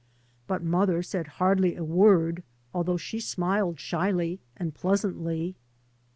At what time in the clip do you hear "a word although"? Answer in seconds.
1.75-2.97